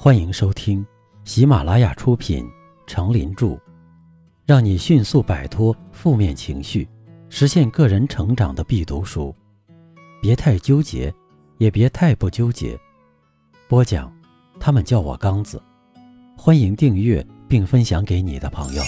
[0.00, 0.86] 欢迎收听
[1.24, 2.44] 喜马拉雅出品
[2.86, 3.46] 《成林著》，
[4.46, 6.88] 让你迅速摆脱负面情绪，
[7.28, 9.34] 实现个人成长的必读书。
[10.22, 11.12] 别太纠结，
[11.56, 12.78] 也别太不纠结。
[13.68, 14.16] 播讲，
[14.60, 15.60] 他们叫我刚子。
[16.36, 18.82] 欢迎订阅并分享给你的朋友。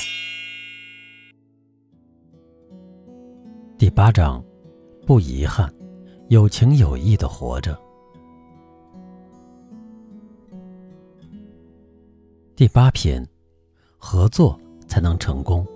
[3.77, 4.41] 第八章，
[5.05, 5.75] 不遗憾，
[6.29, 7.77] 有情有义的活着。
[12.61, 13.27] 第八篇，
[13.97, 15.67] 合作才能成功。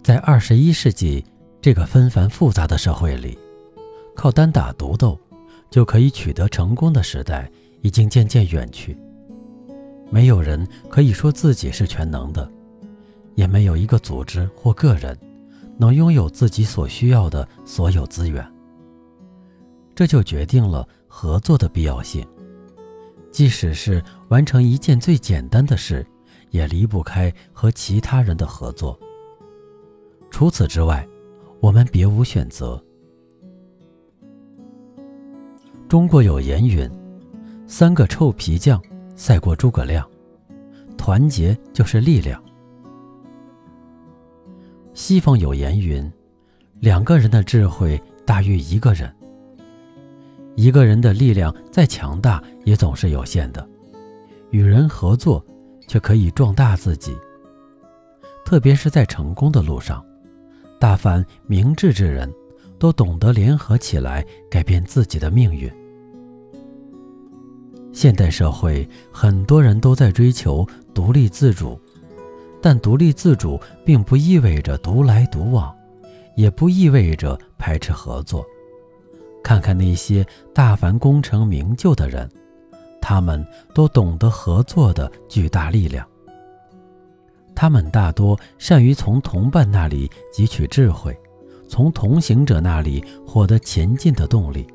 [0.00, 1.24] 在二十一世纪
[1.60, 3.36] 这个纷繁复杂的社会里，
[4.14, 5.18] 靠单打独斗
[5.70, 7.50] 就可以取得成功的时代
[7.82, 8.96] 已经渐渐远去。
[10.08, 12.48] 没有人可以说自己是全能的，
[13.34, 15.18] 也没有一个组织或个人
[15.76, 18.48] 能拥有自己所需要的所有资源。
[19.96, 22.24] 这就决定了合作的必要性。
[23.30, 26.04] 即使是完成一件最简单的事，
[26.50, 28.98] 也离不开和其他人的合作。
[30.30, 31.06] 除此之外，
[31.60, 32.82] 我们别无选择。
[35.88, 36.90] 中国有言云
[37.66, 38.82] ：“三个臭皮匠
[39.14, 40.08] 赛过诸葛亮。”
[40.98, 42.42] 团结就是力量。
[44.92, 46.10] 西方有言云
[46.80, 49.10] ：“两个人的智慧大于一个人。”
[50.58, 53.64] 一个人的力量再强大，也总是有限的。
[54.50, 55.44] 与人合作，
[55.86, 57.16] 却可以壮大自己。
[58.44, 60.04] 特别是在成功的路上，
[60.80, 62.28] 大凡明智之人，
[62.76, 65.72] 都懂得联合起来改变自己的命运。
[67.92, 71.80] 现代社会，很多人都在追求独立自主，
[72.60, 75.72] 但独立自主并不意味着独来独往，
[76.34, 78.44] 也不意味着排斥合作。
[79.42, 82.28] 看看那些大凡功成名就的人，
[83.00, 86.06] 他们都懂得合作的巨大力量。
[87.54, 91.16] 他们大多善于从同伴那里汲取智慧，
[91.68, 94.66] 从同行者那里获得前进的动力，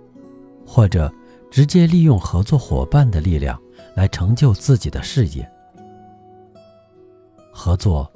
[0.66, 1.14] 或者
[1.50, 3.58] 直接利用合作伙伴的力量
[3.96, 5.50] 来成就自己的事业。
[7.52, 8.12] 合作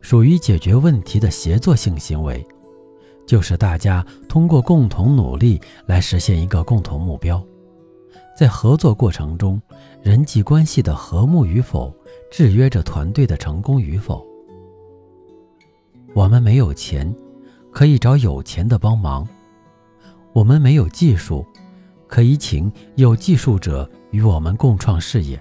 [0.00, 2.44] 属于解决问题的协作性行为。
[3.26, 7.40] 就是大家通过共同努力来实现一个共同目标，
[8.36, 9.60] 在合作过程中，
[10.02, 11.94] 人际关系的和睦与否，
[12.30, 14.26] 制约着团队的成功与否。
[16.12, 17.14] 我们没有钱，
[17.70, 19.24] 可以找有钱的帮忙；
[20.32, 21.46] 我们没有技术，
[22.08, 25.40] 可以请有技术者与我们共创事业。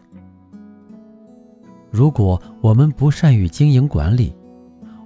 [1.89, 4.35] 如果我们不善于经营管理，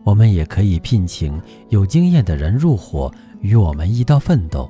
[0.04, 4.70] 我们也可以聘请有经验的人入伙，与我们一道奋斗，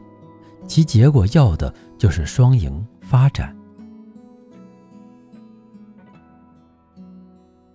[0.68, 3.56] 其结果要的就是双赢发展。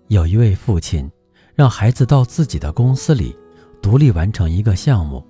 [0.07, 1.11] 有一位父亲，
[1.55, 3.37] 让孩子到自己的公司里
[3.83, 5.23] 独立完成一个项目，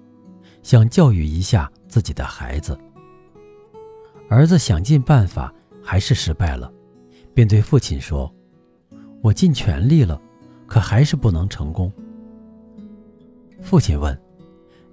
[0.63, 2.79] 想教育一下自己的孩子。
[4.29, 5.53] 儿子想尽办法，
[5.83, 6.71] 还是失败了，
[7.33, 8.31] 便对父亲说
[9.23, 10.21] ：“我尽全力了，
[10.67, 11.91] 可还是不能成功。”
[13.61, 14.19] 父亲问：“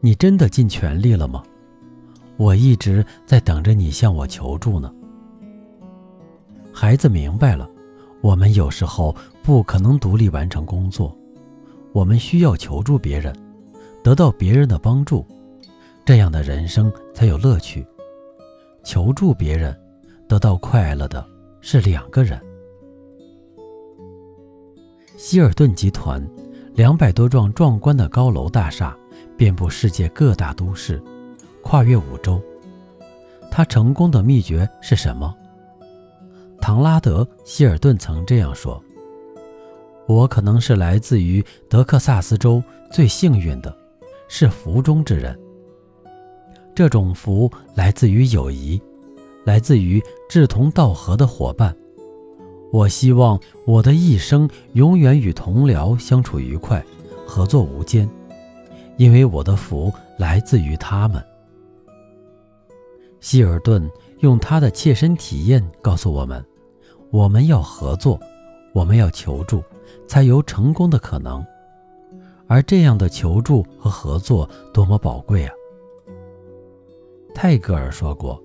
[0.01, 1.43] 你真的尽全力了吗？
[2.37, 4.93] 我一直在等着你向我求助呢。”
[6.73, 7.69] 孩子明白了，
[8.21, 11.15] 我们有时候不可能独立完成工作，
[11.93, 13.33] 我们需要求助别人，
[14.03, 15.25] 得到别人的帮助，
[16.03, 17.85] 这样的人生才有乐趣。
[18.83, 19.73] 求助别人，
[20.27, 21.25] 得到快乐的
[21.61, 22.39] 是两个人。
[25.15, 26.21] 希尔顿集团。
[26.75, 28.93] 两百多幢壮观的高楼大厦
[29.37, 31.01] 遍布世界各大都市，
[31.63, 32.41] 跨越五洲。
[33.49, 35.33] 他成功的秘诀是什么？
[36.59, 38.83] 唐拉德·希尔顿曾这样说
[40.05, 42.61] ：“我可能是来自于德克萨斯州
[42.91, 43.73] 最幸运的，
[44.27, 45.39] 是福中之人。
[46.75, 48.81] 这种福来自于友谊，
[49.45, 51.73] 来自于志同道合的伙伴。”
[52.75, 56.83] 我希望我的一生永远与同僚相处愉快，
[57.25, 58.09] 合作无间，
[58.97, 61.23] 因为我的福来自于他们。
[63.21, 63.89] 希尔顿
[64.19, 66.45] 用他的切身体验告诉我们：
[67.11, 68.19] 我们要合作，
[68.73, 69.63] 我们要求助，
[70.05, 71.41] 才有成功的可能。
[72.45, 75.53] 而这样的求助和合作多么宝贵啊！
[77.33, 78.43] 泰戈尔说过。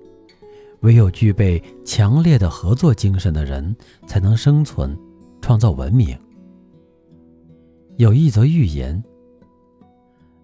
[0.81, 3.75] 唯有具备强烈的合作精神的人，
[4.07, 4.97] 才能生存，
[5.41, 6.17] 创造文明。
[7.97, 9.01] 有一则寓言：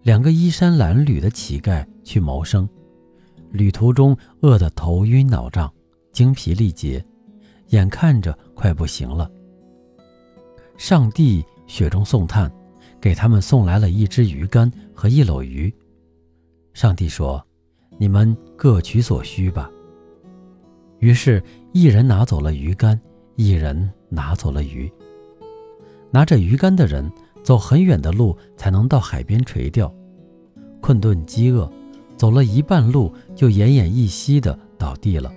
[0.03, 2.69] 两个衣衫褴褛的乞丐去谋生，
[3.51, 5.73] 旅途中饿得头晕脑胀、
[6.11, 7.03] 精疲力竭，
[7.69, 9.29] 眼看着快不行了。
[10.77, 12.51] 上帝雪中送炭，
[13.01, 15.73] 给他们送来了一只鱼竿和一篓鱼。
[16.73, 17.43] 上帝说
[17.97, 19.71] ：“你们各取所需吧。”
[20.99, 22.99] 于是，一人拿走了鱼竿，
[23.35, 24.91] 一人拿走了鱼。
[26.09, 27.11] 拿着鱼竿的人
[27.43, 29.93] 走很远的路才能到海边垂钓，
[30.81, 31.69] 困顿饥饿，
[32.15, 35.31] 走了一半路就奄奄一息的倒地了。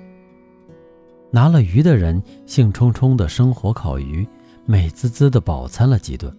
[1.30, 4.26] 拿了鱼的人兴冲冲的生火烤鱼，
[4.64, 6.34] 美滋滋的饱餐了几顿。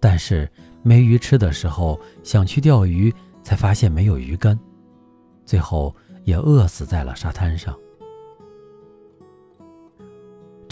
[0.00, 0.50] 但是
[0.82, 3.12] 没鱼吃的时候，想去钓鱼，
[3.42, 4.58] 才发现没有鱼竿，
[5.44, 5.94] 最后
[6.24, 7.76] 也饿死在了沙滩上。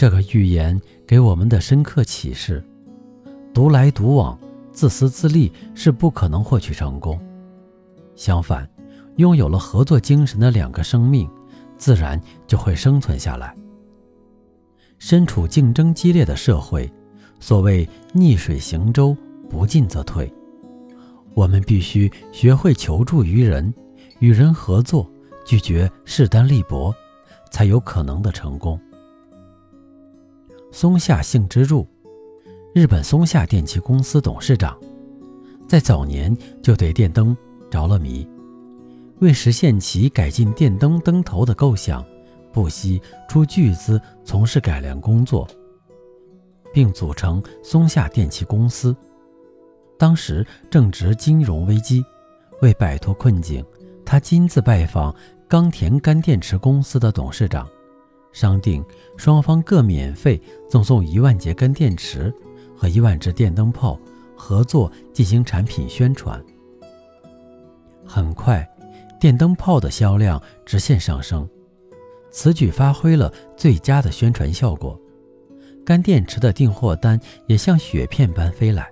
[0.01, 2.63] 这个寓言给我们的深刻启示：
[3.53, 4.35] 独来独往、
[4.71, 7.21] 自私自利是不可能获取成功。
[8.15, 8.67] 相反，
[9.17, 11.29] 拥有了合作精神的两个生命。
[11.77, 13.55] 自然就会生存下来。
[14.97, 16.91] 身处竞争激烈的社会，
[17.39, 19.15] 所谓逆水行舟，
[19.51, 20.33] 不进则退。
[21.35, 23.71] 我们必须学会求助于人，
[24.17, 25.07] 与人合作，
[25.45, 26.91] 拒绝势单力薄，
[27.51, 28.81] 才有可能的成功。
[30.71, 31.85] 松下幸之助，
[32.73, 34.77] 日本松下电器公司董事长，
[35.67, 37.35] 在早年就对电灯
[37.69, 38.27] 着了迷。
[39.19, 42.03] 为实现其改进电灯灯头的构想，
[42.53, 45.47] 不惜出巨资从事改良工作，
[46.73, 48.95] 并组成松下电器公司。
[49.99, 52.03] 当时正值金融危机，
[52.61, 53.63] 为摆脱困境，
[54.05, 55.13] 他亲自拜访
[55.49, 57.67] 冈田干电池公司的董事长，
[58.31, 58.83] 商定
[59.17, 62.33] 双方各免费赠送一万节干电池
[62.75, 63.99] 和一万只电灯泡，
[64.35, 66.43] 合作进行产品宣传。
[68.05, 68.67] 很快。
[69.19, 71.47] 电灯泡的销量直线上升，
[72.31, 74.99] 此举发挥了最佳的宣传效果。
[75.85, 78.89] 干电池的订货单也像雪片般飞来。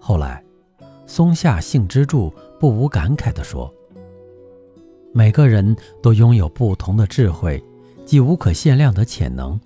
[0.00, 0.42] 后来，
[1.06, 3.70] 松下幸之助不无感慨地说
[5.16, 7.62] ：“每个人都拥有不同的智慧
[8.04, 9.58] 及无可限量的潜能。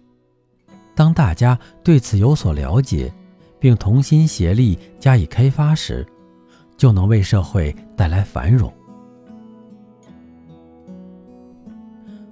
[0.94, 3.10] 当大家对此有所了解，
[3.58, 6.06] 并同心协力加以开发时，
[6.76, 8.70] 就能为社会带来繁荣。”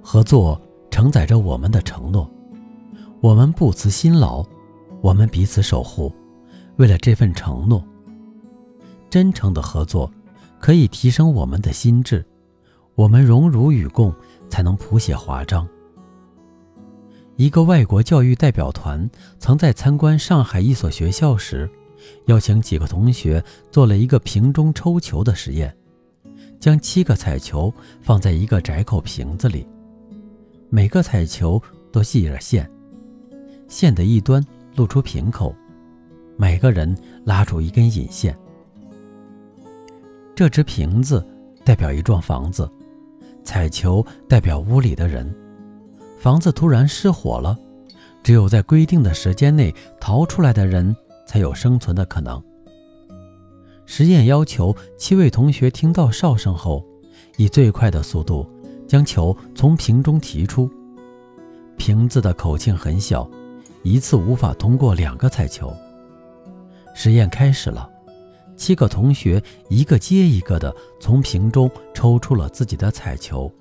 [0.02, 0.60] 合作
[0.90, 2.30] 承载着我们的承诺，
[3.22, 4.44] 我们不辞辛劳，
[5.00, 6.12] 我们彼此守护。
[6.76, 7.82] 为了这份承诺，
[9.08, 10.10] 真诚的合作
[10.60, 12.22] 可以提升我们的心智。
[12.96, 14.12] 我们荣辱与共，
[14.48, 15.68] 才能谱写华章。
[17.36, 19.08] 一个外国教育代表团
[19.38, 21.70] 曾在参观上海一所学校时，
[22.24, 25.76] 邀请几个同学做了一个瓶中抽球的实验，
[26.58, 29.68] 将七个彩球放在一个窄口瓶子里。
[30.70, 31.62] 每个彩球
[31.92, 32.68] 都系着线，
[33.68, 34.42] 线的一端
[34.74, 35.54] 露出瓶口，
[36.38, 36.96] 每个人
[37.26, 38.34] 拉住一根引线。
[40.34, 41.22] 这只瓶子
[41.62, 42.68] 代表一幢房子，
[43.46, 45.34] 彩球代表屋里的人。
[46.18, 47.56] 房子突然失火了，
[48.22, 50.94] 只有在规定的时间内逃出来的人
[51.26, 52.42] 才有生存的可能。
[53.86, 56.84] 实验要求七位同学听到哨声后，
[57.36, 58.46] 以最快的速度。
[58.88, 60.70] 将球从瓶中提出，
[61.76, 63.28] 瓶子的口径很小，
[63.82, 65.74] 一次无法通过两个彩球。
[66.94, 67.90] 实验开始了，
[68.56, 73.52] 七个同学一个接一个的从瓶中抽出了自己的彩球，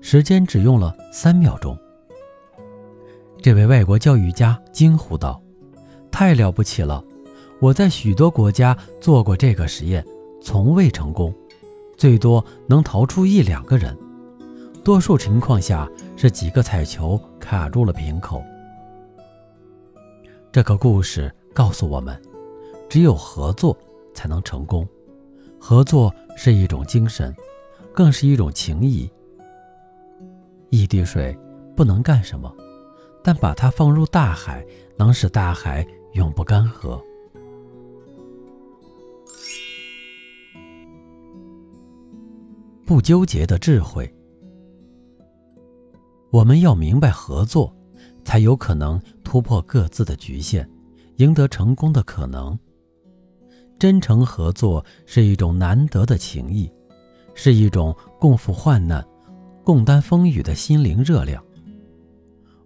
[0.00, 1.76] 时间只用了三秒钟。
[3.42, 5.40] 这位外国教育家惊呼道
[6.10, 7.02] ：“太了不起了！
[7.60, 10.04] 我在许多国家做过这个实验，
[10.40, 11.34] 从未成功，
[11.96, 13.96] 最多能逃出一两个人。”
[14.84, 18.42] 多数情况下是几个彩球卡住了瓶口。
[20.50, 22.18] 这个故事告诉我们，
[22.88, 23.76] 只有合作
[24.18, 24.84] 才能成功。
[25.60, 27.32] 合作是一种精神，
[27.94, 29.08] 更是一种情谊。
[30.70, 31.38] 一滴水
[31.76, 32.52] 不能干什么，
[33.22, 37.00] 但把它放入大海，能使大海永不干涸。
[42.84, 44.12] 不纠结的智慧。
[46.32, 47.72] 我们要明白，合作
[48.24, 50.68] 才有可能突破各自的局限，
[51.18, 52.58] 赢得成功的可能。
[53.78, 56.70] 真诚合作是一种难得的情谊，
[57.34, 59.06] 是一种共赴患难、
[59.64, 61.42] 共担风雨的心灵热量。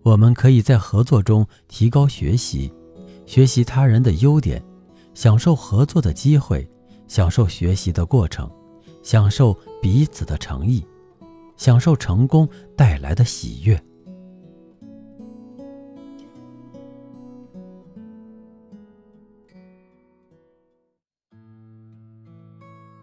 [0.02, 2.73] 我们可以在合作中提高学习，
[3.26, 4.62] 学习他人的优点，
[5.14, 6.69] 享受合作的机会，
[7.07, 8.50] 享受学习的过程，
[9.02, 10.85] 享受彼此的诚意。
[11.59, 13.81] 享受成功带来的喜悦。